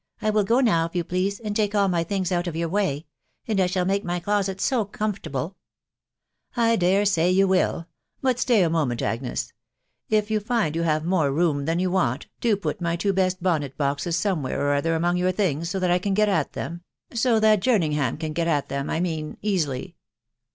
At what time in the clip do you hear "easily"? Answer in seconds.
19.43-19.97